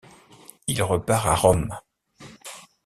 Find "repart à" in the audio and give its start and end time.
0.81-1.35